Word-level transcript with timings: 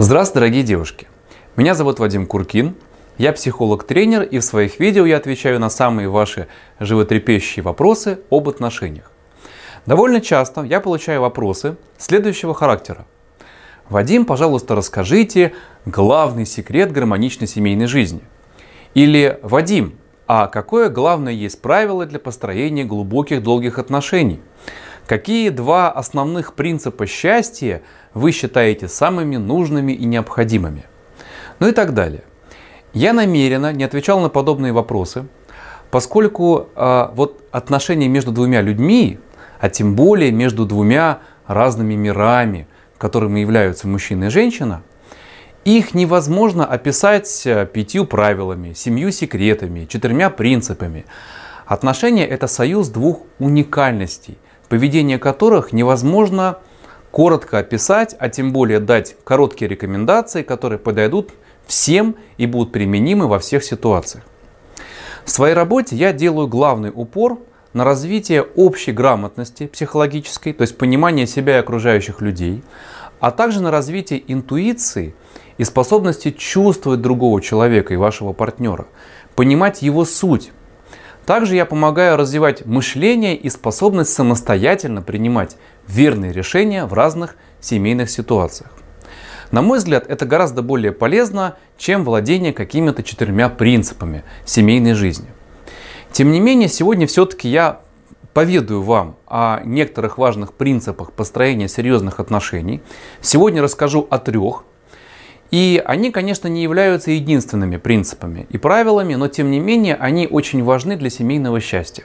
Здравствуйте, 0.00 0.38
дорогие 0.38 0.62
девушки! 0.62 1.08
Меня 1.56 1.74
зовут 1.74 1.98
Вадим 1.98 2.28
Куркин, 2.28 2.76
я 3.18 3.32
психолог-тренер 3.32 4.22
и 4.22 4.38
в 4.38 4.44
своих 4.44 4.78
видео 4.78 5.04
я 5.04 5.16
отвечаю 5.16 5.58
на 5.58 5.70
самые 5.70 6.08
ваши 6.08 6.46
животрепещущие 6.78 7.64
вопросы 7.64 8.20
об 8.30 8.48
отношениях. 8.48 9.10
Довольно 9.86 10.20
часто 10.20 10.62
я 10.62 10.78
получаю 10.78 11.22
вопросы 11.22 11.74
следующего 11.96 12.54
характера. 12.54 13.06
Вадим, 13.88 14.24
пожалуйста, 14.24 14.76
расскажите 14.76 15.52
главный 15.84 16.46
секрет 16.46 16.92
гармоничной 16.92 17.48
семейной 17.48 17.86
жизни. 17.86 18.20
Или 18.94 19.40
Вадим, 19.42 19.98
а 20.28 20.46
какое 20.46 20.90
главное 20.90 21.32
есть 21.32 21.60
правило 21.60 22.06
для 22.06 22.20
построения 22.20 22.84
глубоких 22.84 23.42
долгих 23.42 23.80
отношений? 23.80 24.40
Какие 25.08 25.48
два 25.48 25.90
основных 25.90 26.52
принципа 26.52 27.06
счастья 27.06 27.80
вы 28.12 28.30
считаете 28.30 28.88
самыми 28.88 29.36
нужными 29.36 29.92
и 29.92 30.04
необходимыми? 30.04 30.84
Ну 31.60 31.68
и 31.68 31.72
так 31.72 31.94
далее. 31.94 32.24
Я 32.92 33.14
намеренно 33.14 33.72
не 33.72 33.84
отвечал 33.84 34.20
на 34.20 34.28
подобные 34.28 34.74
вопросы, 34.74 35.26
поскольку 35.90 36.68
э, 36.76 37.08
вот 37.14 37.42
отношения 37.52 38.06
между 38.06 38.32
двумя 38.32 38.60
людьми, 38.60 39.18
а 39.58 39.70
тем 39.70 39.96
более 39.96 40.30
между 40.30 40.66
двумя 40.66 41.20
разными 41.46 41.94
мирами, 41.94 42.68
которыми 42.98 43.40
являются 43.40 43.88
мужчина 43.88 44.24
и 44.24 44.28
женщина, 44.28 44.82
их 45.64 45.94
невозможно 45.94 46.66
описать 46.66 47.46
э, 47.46 47.64
пятью 47.64 48.04
правилами, 48.04 48.74
семью 48.74 49.10
секретами, 49.10 49.86
четырьмя 49.86 50.28
принципами. 50.28 51.06
Отношения– 51.64 52.26
это 52.28 52.46
союз 52.46 52.88
двух 52.90 53.22
уникальностей– 53.38 54.36
поведение 54.68 55.18
которых 55.18 55.72
невозможно 55.72 56.58
коротко 57.10 57.58
описать, 57.58 58.14
а 58.18 58.28
тем 58.28 58.52
более 58.52 58.80
дать 58.80 59.16
короткие 59.24 59.68
рекомендации, 59.68 60.42
которые 60.42 60.78
подойдут 60.78 61.30
всем 61.66 62.16
и 62.36 62.46
будут 62.46 62.72
применимы 62.72 63.26
во 63.26 63.38
всех 63.38 63.64
ситуациях. 63.64 64.24
В 65.24 65.30
своей 65.30 65.54
работе 65.54 65.96
я 65.96 66.12
делаю 66.12 66.48
главный 66.48 66.90
упор 66.94 67.38
на 67.72 67.84
развитие 67.84 68.42
общей 68.42 68.92
грамотности 68.92 69.66
психологической, 69.66 70.52
то 70.52 70.62
есть 70.62 70.78
понимания 70.78 71.26
себя 71.26 71.56
и 71.56 71.60
окружающих 71.60 72.20
людей, 72.20 72.62
а 73.20 73.30
также 73.30 73.60
на 73.60 73.70
развитие 73.70 74.22
интуиции 74.26 75.14
и 75.58 75.64
способности 75.64 76.30
чувствовать 76.30 77.02
другого 77.02 77.42
человека 77.42 77.92
и 77.92 77.98
вашего 77.98 78.32
партнера, 78.32 78.86
понимать 79.34 79.82
его 79.82 80.04
суть, 80.04 80.52
также 81.28 81.56
я 81.56 81.66
помогаю 81.66 82.16
развивать 82.16 82.64
мышление 82.64 83.36
и 83.36 83.50
способность 83.50 84.14
самостоятельно 84.14 85.02
принимать 85.02 85.58
верные 85.86 86.32
решения 86.32 86.86
в 86.86 86.94
разных 86.94 87.36
семейных 87.60 88.08
ситуациях. 88.08 88.70
На 89.50 89.60
мой 89.60 89.76
взгляд, 89.76 90.06
это 90.08 90.24
гораздо 90.24 90.62
более 90.62 90.90
полезно, 90.90 91.58
чем 91.76 92.02
владение 92.02 92.54
какими-то 92.54 93.02
четырьмя 93.02 93.50
принципами 93.50 94.24
семейной 94.46 94.94
жизни. 94.94 95.26
Тем 96.12 96.32
не 96.32 96.40
менее, 96.40 96.70
сегодня 96.70 97.06
все-таки 97.06 97.46
я 97.50 97.82
поведаю 98.32 98.80
вам 98.80 99.16
о 99.26 99.60
некоторых 99.66 100.16
важных 100.16 100.54
принципах 100.54 101.12
построения 101.12 101.68
серьезных 101.68 102.20
отношений. 102.20 102.80
Сегодня 103.20 103.60
расскажу 103.60 104.08
о 104.08 104.16
трех, 104.18 104.64
и 105.50 105.82
они, 105.84 106.10
конечно, 106.10 106.48
не 106.48 106.62
являются 106.62 107.10
единственными 107.10 107.78
принципами 107.78 108.46
и 108.50 108.58
правилами, 108.58 109.14
но 109.14 109.28
тем 109.28 109.50
не 109.50 109.60
менее 109.60 109.94
они 109.96 110.26
очень 110.26 110.62
важны 110.62 110.96
для 110.96 111.10
семейного 111.10 111.60
счастья. 111.60 112.04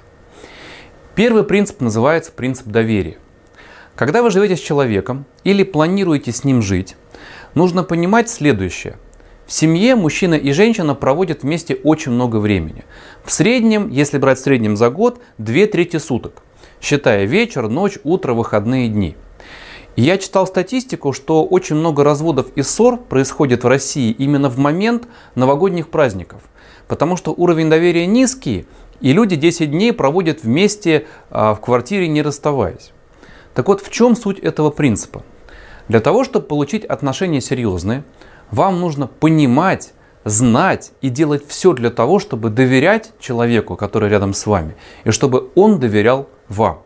Первый 1.16 1.44
принцип 1.44 1.82
называется 1.82 2.32
принцип 2.32 2.68
доверия. 2.68 3.18
Когда 3.96 4.24
вы 4.24 4.32
живете 4.32 4.56
с 4.56 4.62
человеком 4.62 5.26
или 5.44 5.64
планируете 5.64 6.32
с 6.32 6.44
ним 6.44 6.62
жить, 6.62 6.96
нужно 7.54 7.84
понимать 7.84 8.30
следующее. 8.30 8.98
В 9.46 9.52
семье 9.52 9.96
мужчина 9.96 10.36
и 10.36 10.52
женщина 10.54 10.96
проводят 10.96 11.44
вместе 11.44 11.76
очень 11.76 12.14
много 12.14 12.38
времени. 12.38 12.86
В 13.26 13.32
среднем, 13.32 13.90
если 13.90 14.18
брать 14.18 14.40
в 14.40 14.44
среднем 14.44 14.78
за 14.78 14.90
год, 14.90 15.22
две 15.38 15.68
трети 15.68 15.98
суток, 15.98 16.42
считая 16.82 17.26
вечер, 17.26 17.68
ночь, 17.68 18.00
утро, 18.04 18.34
выходные 18.34 18.88
дни– 18.88 19.16
я 19.96 20.18
читал 20.18 20.48
статистику, 20.48 21.14
что 21.14 21.46
очень 21.46 21.76
много 21.76 22.04
разводов 22.04 22.48
и 22.56 22.64
ссор 22.64 22.98
происходит 22.98 23.64
в 23.64 23.68
России 23.68 24.12
именно 24.12 24.50
в 24.50 24.58
момент 24.58 25.08
новогодних 25.36 25.90
праздников. 25.90 26.42
Потому 26.88 27.16
что 27.16 27.32
уровень 27.32 27.70
доверия 27.70 28.08
низкий, 28.08 28.66
и 29.02 29.14
люди 29.14 29.36
10 29.36 29.70
дней 29.70 29.94
проводят 29.94 30.44
вместе 30.44 31.06
а, 31.30 31.54
в 31.54 31.62
квартире, 31.62 32.08
не 32.08 32.22
расставаясь. 32.22 32.92
Так 33.54 33.68
вот, 33.68 33.82
в 33.82 33.92
чем 33.92 34.16
суть 34.16 34.40
этого 34.40 34.72
принципа? 34.72 35.24
Для 35.88 36.00
того, 36.00 36.24
чтобы 36.24 36.48
получить 36.48 36.86
отношения 36.86 37.42
серьезные, 37.42 38.04
вам 38.50 38.80
нужно 38.80 39.08
понимать, 39.08 39.94
знать 40.24 40.92
и 41.02 41.10
делать 41.10 41.48
все 41.48 41.74
для 41.74 41.92
того, 41.92 42.18
чтобы 42.20 42.50
доверять 42.50 43.12
человеку, 43.20 43.76
который 43.76 44.10
рядом 44.10 44.34
с 44.34 44.48
вами, 44.48 44.76
и 45.04 45.12
чтобы 45.12 45.52
он 45.56 45.80
доверял 45.80 46.30
вам. 46.48 46.82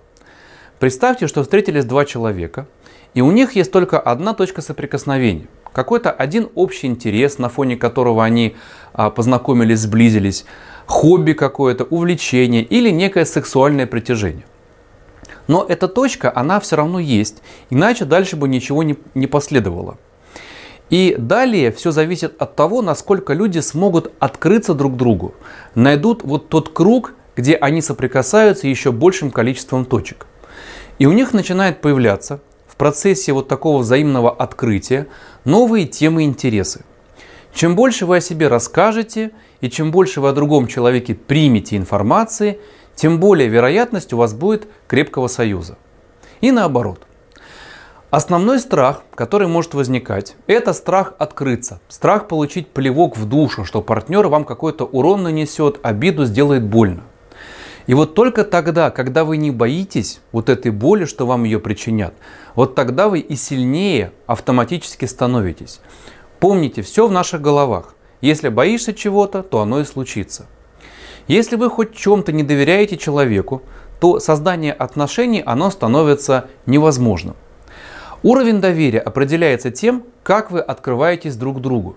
Представьте, 0.80 1.28
что 1.28 1.44
встретились 1.44 1.86
два 1.86 2.04
человека– 2.04 2.68
и 3.18 3.22
у 3.22 3.32
них 3.32 3.56
есть 3.56 3.72
только 3.72 4.00
одна 4.00 4.36
точка 4.36 4.62
соприкосновения. 4.62 5.48
Какой-то 5.74 6.12
один 6.12 6.50
общий 6.54 6.86
интерес, 6.86 7.40
на 7.40 7.50
фоне 7.50 7.76
которого 7.76 8.24
они 8.24 8.56
а, 8.94 9.10
познакомились, 9.10 9.80
сблизились, 9.80 10.46
хобби 10.86 11.34
какое-то, 11.34 11.84
увлечение 11.86 12.62
или 12.62 12.92
некое 12.92 13.26
сексуальное 13.26 13.88
притяжение. 13.88 14.46
Но 15.48 15.66
эта 15.68 15.88
точка, 15.88 16.32
она 16.36 16.60
все 16.60 16.76
равно 16.76 17.00
есть, 17.00 17.42
иначе 17.72 18.06
дальше 18.06 18.36
бы 18.36 18.48
ничего 18.48 18.84
не, 18.84 19.00
не 19.16 19.26
последовало. 19.26 19.98
И 20.92 21.16
далее 21.18 21.72
все 21.72 21.90
зависит 21.90 22.40
от 22.40 22.56
того, 22.56 22.84
насколько 22.84 23.34
люди 23.34 23.58
смогут 23.58 24.14
открыться 24.20 24.76
друг 24.76 24.96
другу, 24.96 25.34
найдут 25.74 26.22
вот 26.22 26.50
тот 26.50 26.70
круг, 26.70 27.16
где 27.36 27.56
они 27.56 27.82
соприкасаются 27.82 28.68
еще 28.68 28.92
большим 28.92 29.32
количеством 29.32 29.86
точек. 29.86 30.28
И 31.00 31.08
у 31.08 31.14
них 31.14 31.34
начинает 31.34 31.82
появляться 31.82 32.42
процессе 32.78 33.34
вот 33.34 33.48
такого 33.48 33.80
взаимного 33.80 34.32
открытия 34.32 35.08
новые 35.46 35.86
темы 35.86 36.24
интересы. 36.24 36.86
Чем 37.54 37.76
больше 37.76 38.06
вы 38.06 38.18
о 38.18 38.22
себе 38.22 38.48
расскажете 38.48 39.32
и 39.62 39.70
чем 39.70 39.92
больше 39.92 40.22
вы 40.22 40.30
о 40.30 40.34
другом 40.34 40.68
человеке 40.68 41.16
примете 41.16 41.76
информации, 41.76 42.60
тем 42.96 43.20
более 43.20 43.48
вероятность 43.48 44.14
у 44.14 44.18
вас 44.18 44.34
будет 44.34 44.68
крепкого 44.88 45.28
союза. 45.28 45.78
И 46.42 46.52
наоборот. 46.52 47.08
Основной 48.10 48.60
страх, 48.60 49.04
который 49.16 49.48
может 49.48 49.74
возникать, 49.74 50.38
это 50.48 50.72
страх 50.72 51.14
открыться, 51.20 51.82
страх 51.90 52.30
получить 52.30 52.70
плевок 52.70 53.18
в 53.18 53.26
душу, 53.26 53.66
что 53.66 53.82
партнер 53.82 54.28
вам 54.28 54.46
какой-то 54.46 54.86
урон 54.86 55.24
нанесет, 55.24 55.80
обиду 55.84 56.24
сделает 56.24 56.64
больно. 56.64 57.04
И 57.88 57.94
вот 57.94 58.16
только 58.16 58.44
тогда, 58.44 58.92
когда 58.92 59.24
вы 59.24 59.38
не 59.38 59.50
боитесь 59.50 60.20
вот 60.34 60.50
этой 60.50 60.72
боли, 60.72 61.06
что 61.06 61.26
вам 61.26 61.46
ее 61.46 61.60
причинят, 61.60 62.14
вот 62.54 62.76
тогда 62.76 63.08
вы 63.08 63.20
и 63.20 63.36
сильнее 63.36 64.12
автоматически 64.28 65.06
становитесь. 65.06 65.80
Помните, 66.40 66.82
все 66.82 67.08
в 67.08 67.12
наших 67.12 67.42
головах. 67.42 67.96
Если 68.20 68.50
боишься 68.50 68.94
чего-то, 68.94 69.42
то 69.42 69.62
оно 69.62 69.80
и 69.80 69.86
случится. 69.86 70.48
Если 71.28 71.56
вы 71.56 71.70
хоть 71.70 71.96
чем-то 71.96 72.34
не 72.34 72.44
доверяете 72.44 72.98
человеку, 72.98 73.62
то 74.02 74.20
создание 74.20 74.74
отношений 74.74 75.42
оно 75.46 75.72
становится 75.72 76.50
невозможным. 76.66 77.36
Уровень 78.22 78.60
доверия 78.60 79.00
определяется 79.00 79.72
тем, 79.72 80.04
как 80.24 80.52
вы 80.52 80.60
открываетесь 80.60 81.38
друг 81.38 81.62
другу. 81.62 81.96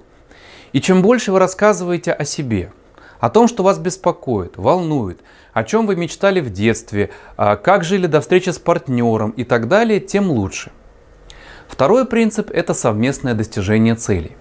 И 0.73 0.81
чем 0.81 1.03
больше 1.03 1.33
вы 1.33 1.41
рассказываете 1.41 2.13
о 2.13 2.25
себе– 2.25 2.73
о 3.21 3.29
том, 3.29 3.47
что 3.49 3.63
вас 3.63 3.79
беспокоит, 3.79 4.57
волнует, 4.57 5.21
о 5.53 5.63
чем 5.63 5.87
вы 5.87 5.95
мечтали 5.95 6.41
в 6.41 6.51
детстве, 6.51 7.11
а 7.37 7.57
как 7.57 7.85
жили 7.85 8.07
до 8.07 8.21
встречи 8.21 8.51
с 8.51 8.59
партнером 8.59 9.31
и 9.33 9.45
так 9.45 9.69
далее, 9.69 10.01
тем 10.01 10.31
лучше. 10.31 10.73
Второй 11.69 12.07
принцип– 12.07 12.51
это 12.53 12.75
совместное 12.75 13.35
достижение 13.35 13.95
целей. 13.95 14.37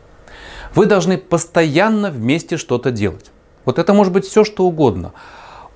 Вы 0.74 0.86
должны 0.86 1.18
постоянно 1.18 2.10
вместе 2.10 2.58
что-то 2.58 2.92
делать. 2.92 3.32
Вот 3.66 3.78
это 3.78 3.94
может 3.94 4.14
быть 4.14 4.26
все, 4.26 4.44
что 4.44 4.66
угодно. 4.66 5.14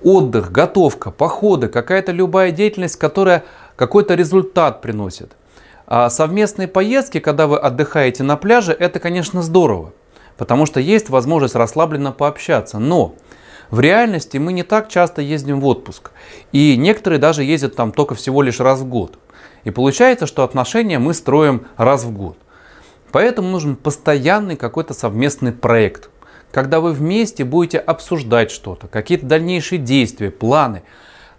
Отдых, 0.02 0.50
готовка, 0.50 1.10
походы, 1.10 1.68
какая-то 1.68 2.12
любая 2.12 2.50
деятельность, 2.50 2.96
которая 2.96 3.44
какой-то 3.76 4.14
результат 4.14 4.82
приносит. 4.82 5.32
А 5.86 6.08
совместные 6.10 6.68
поездки, 6.68 7.20
когда 7.20 7.46
вы 7.46 7.58
отдыхаете 7.58 8.22
на 8.22 8.36
пляже, 8.36 8.72
это, 8.72 8.98
конечно, 8.98 9.42
здорово 9.42 9.92
потому 10.36 10.66
что 10.66 10.80
есть 10.80 11.08
возможность 11.08 11.54
расслабленно 11.54 12.12
пообщаться. 12.12 12.78
Но 12.78 13.14
в 13.70 13.80
реальности 13.80 14.38
мы 14.38 14.52
не 14.52 14.62
так 14.62 14.88
часто 14.88 15.22
ездим 15.22 15.60
в 15.60 15.66
отпуск. 15.66 16.12
И 16.52 16.76
некоторые 16.76 17.18
даже 17.18 17.44
ездят 17.44 17.76
там 17.76 17.92
только 17.92 18.14
всего 18.14 18.42
лишь 18.42 18.60
раз 18.60 18.80
в 18.80 18.86
год. 18.86 19.18
И 19.64 19.70
получается, 19.70 20.26
что 20.26 20.44
отношения 20.44 20.98
мы 20.98 21.14
строим 21.14 21.66
раз 21.76 22.04
в 22.04 22.12
год. 22.12 22.36
Поэтому 23.10 23.48
нужен 23.48 23.76
постоянный 23.76 24.56
какой-то 24.56 24.92
совместный 24.92 25.52
проект, 25.52 26.10
когда 26.50 26.80
вы 26.80 26.92
вместе 26.92 27.44
будете 27.44 27.78
обсуждать 27.78 28.50
что-то, 28.50 28.88
какие-то 28.88 29.26
дальнейшие 29.26 29.78
действия, 29.78 30.30
планы. 30.30 30.82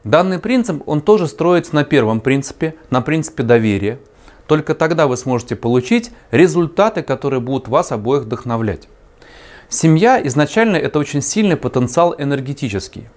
Данный 0.05 0.39
принцип, 0.39 0.83
он 0.87 1.01
тоже 1.01 1.27
строится 1.27 1.75
на 1.75 1.83
первом 1.83 2.21
принципе, 2.21 2.75
на 2.89 3.01
принципе 3.01 3.43
доверия. 3.43 3.99
Только 4.47 4.75
тогда 4.75 5.07
вы 5.07 5.17
сможете 5.17 5.55
получить 5.55 6.11
результаты, 6.31 7.01
которые 7.01 7.39
будут 7.39 7.67
вас 7.67 7.91
обоих 7.91 8.23
вдохновлять. 8.23 8.87
Семья 9.69 10.21
изначально 10.27 10.75
это 10.77 10.99
очень 10.99 11.21
сильный 11.21 11.57
потенциал 11.57 12.15
энергетический. 12.17 13.07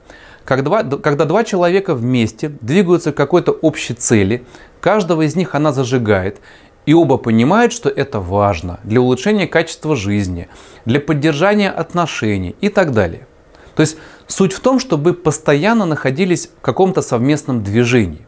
Когда 0.45 0.83
два, 0.83 0.99
когда 0.99 1.25
два 1.27 1.45
человека 1.45 1.95
вместе 1.95 2.49
двигаются 2.49 3.13
к 3.13 3.17
какой-то 3.17 3.53
общей 3.53 3.93
цели, 3.93 4.47
каждого 4.81 5.23
из 5.23 5.37
них 5.37 5.55
она 5.55 5.73
зажигает, 5.73 6.41
и 6.87 6.95
оба 6.95 7.19
понимают, 7.19 7.75
что 7.75 7.91
это 7.91 8.19
важно 8.19 8.81
для 8.83 9.03
улучшения 9.03 9.47
качества 9.47 9.95
жизни, 9.95 10.49
для 10.87 11.01
поддержания 11.01 11.71
отношений 11.71 12.57
и 12.63 12.71
так 12.71 12.93
далее. 12.93 13.27
То 13.75 13.83
есть 13.83 13.99
суть 14.27 14.55
в 14.55 14.61
том, 14.61 14.81
чтобы 14.81 15.13
постоянно 15.13 15.85
находились 15.85 16.49
в 16.49 16.63
каком-то 16.63 17.03
совместном 17.03 17.63
движении. 17.63 18.28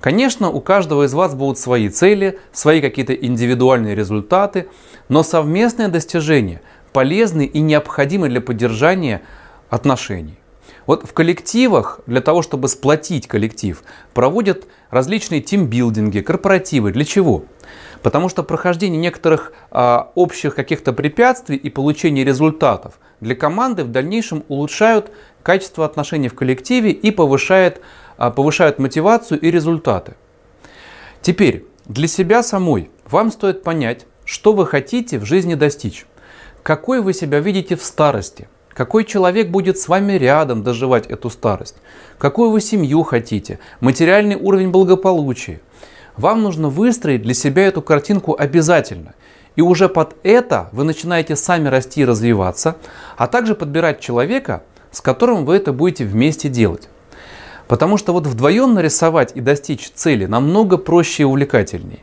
Конечно, 0.00 0.50
у 0.50 0.60
каждого 0.60 1.04
из 1.04 1.12
вас 1.12 1.34
будут 1.34 1.58
свои 1.58 1.88
цели, 1.90 2.38
свои 2.52 2.80
какие-то 2.80 3.12
индивидуальные 3.12 3.94
результаты, 3.94 4.66
но 5.08 5.22
совместное 5.22 5.88
достижение 5.88 6.62
полезны 6.92 7.44
и 7.44 7.60
необходимы 7.60 8.28
для 8.28 8.40
поддержания 8.40 9.20
отношений. 9.68 10.38
Вот 10.86 11.06
в 11.06 11.12
коллективах, 11.12 12.00
для 12.06 12.22
того, 12.22 12.40
чтобы 12.42 12.68
сплотить 12.68 13.28
коллектив, 13.28 13.82
проводят 14.14 14.64
различные 14.90 15.40
тимбилдинги, 15.42 16.20
корпоративы. 16.20 16.90
Для 16.92 17.04
чего? 17.04 17.44
Потому 18.02 18.28
что 18.30 18.42
прохождение 18.42 18.98
некоторых 18.98 19.52
а, 19.70 20.10
общих 20.14 20.54
каких-то 20.54 20.92
препятствий 20.94 21.56
и 21.56 21.68
получение 21.68 22.24
результатов 22.24 22.98
для 23.20 23.34
команды 23.34 23.84
в 23.84 23.88
дальнейшем 23.92 24.42
улучшают 24.48 25.10
качество 25.42 25.84
отношений 25.84 26.28
в 26.28 26.34
коллективе 26.34 26.90
и 26.90 27.10
повышает, 27.10 27.80
а, 28.16 28.30
повышают 28.30 28.78
мотивацию 28.78 29.40
и 29.40 29.50
результаты. 29.50 30.14
Теперь, 31.22 31.66
для 31.86 32.08
себя 32.08 32.42
самой 32.42 32.90
вам 33.08 33.30
стоит 33.30 33.62
понять, 33.62 34.06
что 34.24 34.52
вы 34.52 34.66
хотите 34.66 35.18
в 35.18 35.24
жизни 35.24 35.54
достичь. 35.54 36.06
Какой 36.62 37.00
вы 37.00 37.14
себя 37.14 37.40
видите 37.40 37.76
в 37.76 37.82
старости? 37.82 38.48
Какой 38.68 39.04
человек 39.04 39.48
будет 39.48 39.78
с 39.78 39.88
вами 39.88 40.12
рядом 40.12 40.62
доживать 40.62 41.06
эту 41.06 41.28
старость? 41.30 41.76
Какую 42.18 42.50
вы 42.50 42.60
семью 42.60 43.02
хотите? 43.02 43.58
Материальный 43.80 44.36
уровень 44.36 44.70
благополучия? 44.70 45.60
Вам 46.16 46.42
нужно 46.42 46.68
выстроить 46.68 47.22
для 47.22 47.34
себя 47.34 47.66
эту 47.66 47.82
картинку 47.82 48.36
обязательно. 48.38 49.14
И 49.56 49.62
уже 49.62 49.88
под 49.88 50.16
это 50.22 50.68
вы 50.72 50.84
начинаете 50.84 51.34
сами 51.34 51.68
расти 51.68 52.02
и 52.02 52.04
развиваться, 52.04 52.76
а 53.16 53.26
также 53.26 53.54
подбирать 53.54 54.00
человека, 54.00 54.62
с 54.90 55.00
которым 55.00 55.44
вы 55.44 55.56
это 55.56 55.72
будете 55.72 56.04
вместе 56.04 56.48
делать. 56.48 56.88
Потому 57.68 57.96
что 57.96 58.12
вот 58.12 58.26
вдвоем 58.26 58.74
нарисовать 58.74 59.32
и 59.34 59.40
достичь 59.40 59.90
цели 59.90 60.26
намного 60.26 60.76
проще 60.76 61.22
и 61.22 61.26
увлекательнее. 61.26 62.00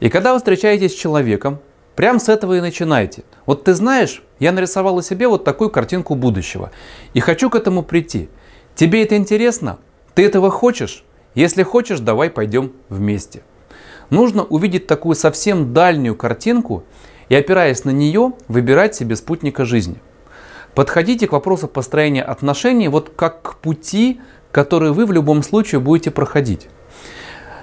И 0.00 0.08
когда 0.08 0.32
вы 0.32 0.38
встречаетесь 0.38 0.92
с 0.92 0.98
человеком, 0.98 1.58
прям 1.94 2.18
с 2.18 2.28
этого 2.28 2.54
и 2.56 2.60
начинайте. 2.60 3.24
Вот 3.46 3.64
ты 3.64 3.74
знаешь, 3.74 4.22
я 4.38 4.52
нарисовала 4.52 5.02
себе 5.02 5.28
вот 5.28 5.44
такую 5.44 5.70
картинку 5.70 6.14
будущего 6.14 6.70
и 7.14 7.20
хочу 7.20 7.50
к 7.50 7.54
этому 7.54 7.82
прийти. 7.82 8.28
Тебе 8.74 9.02
это 9.02 9.16
интересно? 9.16 9.78
Ты 10.14 10.24
этого 10.24 10.50
хочешь? 10.50 11.04
Если 11.34 11.62
хочешь, 11.62 12.00
давай 12.00 12.30
пойдем 12.30 12.72
вместе. 12.88 13.42
Нужно 14.10 14.44
увидеть 14.44 14.86
такую 14.86 15.14
совсем 15.14 15.72
дальнюю 15.72 16.14
картинку 16.14 16.84
и, 17.28 17.34
опираясь 17.34 17.84
на 17.84 17.90
нее, 17.90 18.32
выбирать 18.48 18.94
себе 18.94 19.16
спутника 19.16 19.64
жизни. 19.64 19.96
Подходите 20.74 21.26
к 21.26 21.32
вопросу 21.32 21.68
построения 21.68 22.22
отношений 22.22 22.88
вот 22.88 23.12
как 23.14 23.42
к 23.42 23.54
пути, 23.56 24.20
который 24.50 24.92
вы 24.92 25.06
в 25.06 25.12
любом 25.12 25.42
случае 25.42 25.80
будете 25.80 26.10
проходить. 26.10 26.68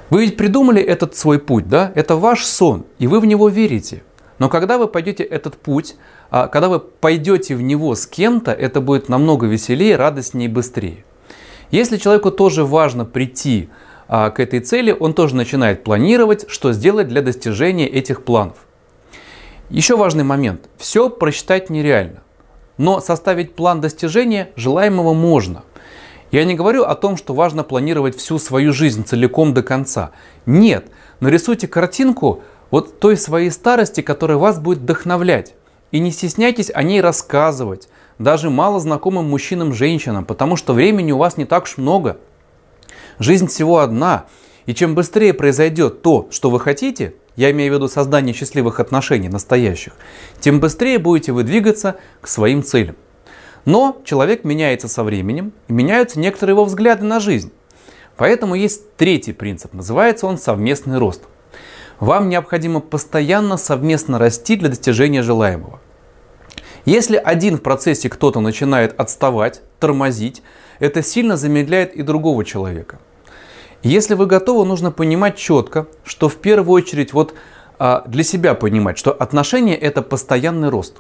Вы 0.10 0.22
ведь 0.22 0.38
придумали 0.38 0.82
этот 0.82 1.16
свой 1.16 1.40
путь, 1.40 1.68
да? 1.68 1.92
Это 1.96 2.16
ваш 2.16 2.46
сон, 2.46 2.86
и 2.98 3.08
вы 3.08 3.20
в 3.20 3.26
него 3.26 3.50
верите. 3.50 4.04
Но 4.40 4.50
когда 4.50 4.78
вы 4.78 4.88
пойдете 4.88 5.24
этот 5.24 5.56
путь, 5.58 5.96
а, 6.32 6.48
когда 6.48 6.70
вы 6.70 6.80
пойдете 6.80 7.56
в 7.56 7.62
него 7.62 7.94
с 7.94 8.08
кем-то, 8.08 8.52
это 8.52 8.82
будет 8.82 9.10
намного 9.10 9.46
веселее, 9.46 9.98
радостнее 9.98 10.50
и 10.50 10.52
быстрее. 10.52 11.04
Если 11.72 11.98
человеку 11.98 12.32
тоже 12.32 12.64
важно 12.64 13.06
прийти 13.06 13.70
а, 14.08 14.30
к 14.32 14.40
этой 14.40 14.62
цели, 14.62 14.96
он 14.98 15.14
тоже 15.14 15.36
начинает 15.36 15.84
планировать, 15.84 16.50
что 16.50 16.74
сделать 16.74 17.08
для 17.08 17.22
достижения 17.22 17.88
этих 17.88 18.24
планов. 18.24 18.58
Еще 19.70 19.98
важный 19.98 20.24
момент. 20.24 20.70
Все 20.78 21.10
просчитать 21.10 21.70
нереально. 21.70 22.24
Но 22.80 23.00
составить 23.00 23.54
план 23.54 23.80
достижения 23.80 24.50
желаемого 24.56 25.14
можно. 25.14 25.62
Я 26.32 26.46
не 26.46 26.56
говорю 26.56 26.86
о 26.86 26.96
том, 26.96 27.16
что 27.16 27.36
важно 27.36 27.64
планировать 27.64 28.18
всю 28.18 28.40
свою 28.40 28.74
жизнь 28.74 29.06
целиком 29.06 29.54
до 29.54 29.62
конца. 29.62 30.10
Нет, 30.48 30.88
нарисуйте 31.20 31.68
картинку 31.68 32.42
вот 32.72 33.00
той 33.00 33.18
своей 33.18 33.52
старости, 33.52 34.02
которая 34.02 34.40
вас 34.40 34.60
будет 34.60 34.80
вдохновлять. 34.80 35.54
И 35.92 36.00
не 36.00 36.10
стесняйтесь 36.10 36.72
о 36.74 36.82
ней 36.82 37.02
рассказывать, 37.02 37.88
даже 38.18 38.50
мало 38.50 38.80
знакомым 38.80 39.30
мужчинам-женщинам, 39.30 40.26
потому 40.26 40.56
что 40.56 40.74
времени 40.74 41.12
у 41.12 41.18
вас 41.20 41.38
не 41.38 41.46
так 41.46 41.66
уж 41.66 41.78
много– 41.78 42.18
Жизнь 43.20 43.48
всего 43.48 43.80
одна, 43.80 44.26
и 44.66 44.74
чем 44.74 44.96
быстрее 44.96 45.34
произойдет 45.34 46.02
то, 46.02 46.30
что 46.32 46.50
вы 46.50 46.60
хотите, 46.60 47.16
я 47.40 47.52
имею 47.52 47.72
в 47.72 47.76
виду 47.76 47.88
создание 47.88 48.36
счастливых 48.36 48.82
отношений, 48.82 49.30
настоящих, 49.30 49.94
тем 50.42 50.60
быстрее 50.60 51.00
будете 51.00 51.32
вы 51.32 51.44
двигаться 51.44 51.96
к 52.20 52.28
своим 52.28 52.64
целям. 52.64 52.98
Но 53.64 54.02
человек 54.04 54.44
меняется 54.44 54.90
со 54.90 55.06
временем, 55.06 55.54
и 55.70 55.74
меняются 55.74 56.20
некоторые 56.20 56.56
его 56.56 56.66
взгляды 56.66 57.06
на 57.06 57.22
жизнь. 57.22 57.54
Поэтому 58.18 58.56
есть 58.56 58.94
третий 58.98 59.32
принцип, 59.32 59.74
называется 59.74 60.28
он 60.28 60.38
совместный 60.38 60.98
рост. 60.98 61.22
Вам 62.02 62.28
необходимо 62.28 62.82
постоянно 62.82 63.56
совместно 63.56 64.20
расти 64.20 64.58
для 64.58 64.68
достижения 64.68 65.24
желаемого. 65.24 65.80
Если 66.84 67.16
один 67.16 67.56
в 67.56 67.62
процессе 67.62 68.10
кто-то 68.10 68.42
начинает 68.42 69.00
отставать, 69.00 69.62
тормозить, 69.80 70.44
это 70.80 71.02
сильно 71.02 71.38
замедляет 71.38 71.96
и 71.96 72.02
другого 72.02 72.44
человека– 72.44 73.00
если 73.84 74.14
вы 74.14 74.26
готовы, 74.26 74.66
нужно 74.66 74.92
понимать 74.92 75.38
четко, 75.38 75.88
что 76.04 76.28
в 76.28 76.36
первую 76.36 76.82
очередь 76.82 77.14
вот 77.14 77.34
а, 77.78 78.04
для 78.06 78.24
себя 78.24 78.56
понимать, 78.56 78.98
что 78.98 79.12
отношения 79.12 79.76
это 79.76 80.02
постоянный 80.02 80.70
рост. 80.70 80.98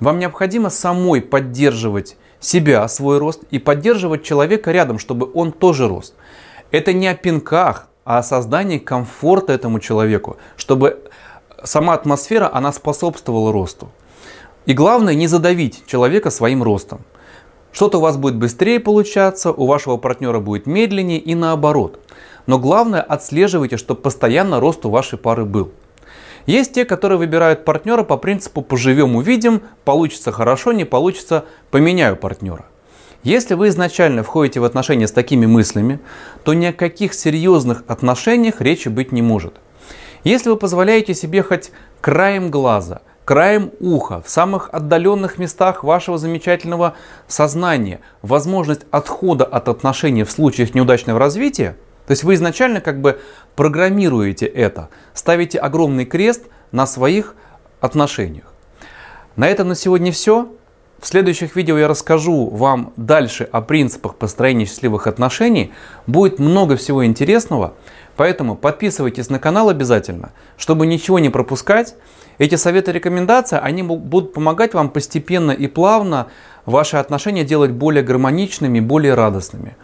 Вам 0.00 0.18
необходимо 0.18 0.70
самой 0.70 1.22
поддерживать 1.22 2.16
себя, 2.40 2.86
свой 2.88 3.18
рост, 3.18 3.44
и 3.50 3.58
поддерживать 3.58 4.24
человека 4.24 4.72
рядом, 4.72 4.98
чтобы 4.98 5.30
он 5.32 5.52
тоже 5.52 5.88
рос. 5.88 6.14
Это 6.70 6.92
не 6.92 7.06
о 7.06 7.14
пинках, 7.14 7.88
а 8.04 8.18
о 8.18 8.22
создании 8.22 8.78
комфорта 8.78 9.52
этому 9.52 9.80
человеку, 9.80 10.36
чтобы 10.56 11.04
сама 11.62 11.94
атмосфера, 11.94 12.50
она 12.52 12.72
способствовала 12.72 13.52
росту. 13.52 13.88
И 14.66 14.74
главное, 14.74 15.14
не 15.14 15.28
задавить 15.28 15.86
человека 15.86 16.30
своим 16.30 16.62
ростом. 16.62 17.00
Что-то 17.72 17.98
у 17.98 18.00
вас 18.00 18.16
будет 18.16 18.36
быстрее 18.36 18.80
получаться, 18.80 19.52
у 19.52 19.66
вашего 19.66 19.96
партнера 19.96 20.40
будет 20.40 20.66
медленнее 20.66 21.18
и 21.18 21.34
наоборот. 21.34 22.00
Но 22.46 22.58
главное, 22.58 23.00
отслеживайте, 23.00 23.76
чтобы 23.76 24.00
постоянно 24.00 24.60
рост 24.60 24.86
у 24.86 24.90
вашей 24.90 25.18
пары 25.18 25.44
был. 25.44 25.72
Есть 26.46 26.74
те, 26.74 26.84
которые 26.84 27.18
выбирают 27.18 27.64
партнера 27.64 28.04
по 28.04 28.16
принципу 28.16 28.62
поживем 28.62 29.16
увидим, 29.16 29.62
получится 29.84 30.30
хорошо, 30.30 30.72
не 30.72 30.84
получится 30.84 31.44
поменяю 31.70 32.16
партнера. 32.16 32.66
Если 33.24 33.54
вы 33.54 33.68
изначально 33.68 34.22
входите 34.22 34.60
в 34.60 34.64
отношения 34.64 35.08
с 35.08 35.12
такими 35.12 35.46
мыслями, 35.46 35.98
то 36.44 36.54
ни 36.54 36.66
о 36.66 36.72
каких 36.72 37.14
серьезных 37.14 37.82
отношениях 37.88 38.60
речи 38.60 38.88
быть 38.88 39.10
не 39.10 39.22
может. 39.22 39.54
Если 40.22 40.48
вы 40.48 40.56
позволяете 40.56 41.14
себе 41.14 41.42
хоть 41.42 41.72
краем 42.00 42.50
глаза 42.50 43.00
краем 43.26 43.72
уха, 43.80 44.22
в 44.22 44.30
самых 44.30 44.70
отдаленных 44.72 45.36
местах 45.36 45.82
вашего 45.82 46.16
замечательного 46.16 46.94
сознания 47.26 48.00
возможность 48.22 48.82
отхода 48.92 49.44
от 49.44 49.68
отношений 49.68 50.22
в 50.22 50.30
случаях 50.30 50.74
неудачного 50.74 51.18
развития, 51.18 51.76
то 52.06 52.12
есть 52.12 52.24
вы 52.24 52.34
изначально 52.34 52.80
как 52.80 53.00
бы 53.00 53.20
программируете 53.56 54.46
это, 54.46 54.88
ставите 55.12 55.58
огромный 55.58 56.04
крест 56.04 56.44
на 56.72 56.86
своих 56.86 57.34
отношениях. 57.80 58.52
На 59.34 59.48
этом 59.48 59.68
на 59.68 59.74
сегодня 59.74 60.12
все. 60.12 60.48
В 61.00 61.06
следующих 61.06 61.56
видео 61.56 61.76
я 61.76 61.88
расскажу 61.88 62.48
вам 62.48 62.94
дальше 62.96 63.46
о 63.52 63.60
принципах 63.60 64.14
построения 64.14 64.64
счастливых 64.64 65.06
отношений. 65.06 65.72
Будет 66.06 66.38
много 66.38 66.76
всего 66.76 67.04
интересного, 67.04 67.74
поэтому 68.16 68.56
подписывайтесь 68.56 69.28
на 69.28 69.38
канал 69.38 69.68
обязательно, 69.68 70.32
чтобы 70.56 70.86
ничего 70.86 71.18
не 71.18 71.28
пропускать. 71.28 71.96
Эти 72.38 72.54
советы 72.54 72.92
и 72.92 72.94
рекомендации, 72.94 73.58
они 73.62 73.82
будут 73.82 74.32
помогать 74.32 74.72
вам 74.72 74.88
постепенно 74.88 75.50
и 75.50 75.66
плавно 75.66 76.28
ваши 76.64 76.96
отношения 76.96 77.44
делать 77.44 77.72
более 77.72 78.02
гармоничными, 78.02 78.80
более 78.80 79.14
радостными. 79.14 79.76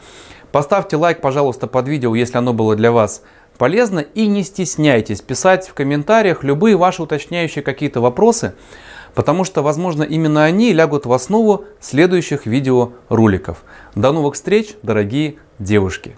Поставьте 0.52 0.96
лайк, 0.96 1.22
пожалуйста, 1.22 1.66
под 1.66 1.88
видео, 1.88 2.14
если 2.14 2.36
оно 2.36 2.52
было 2.52 2.76
для 2.76 2.92
вас 2.92 3.22
полезно. 3.56 4.00
И 4.00 4.26
не 4.26 4.44
стесняйтесь 4.44 5.22
писать 5.22 5.66
в 5.66 5.74
комментариях 5.74 6.44
любые 6.44 6.76
ваши 6.76 7.02
уточняющие 7.02 7.62
какие-то 7.64 8.00
вопросы, 8.00 8.54
потому 9.14 9.44
что, 9.44 9.62
возможно, 9.62 10.02
именно 10.02 10.44
они 10.44 10.72
лягут 10.72 11.06
в 11.06 11.12
основу 11.12 11.64
следующих 11.80 12.44
видеороликов. 12.44 13.64
До 13.94 14.12
новых 14.12 14.34
встреч, 14.34 14.74
дорогие 14.82 15.36
девушки! 15.58 16.16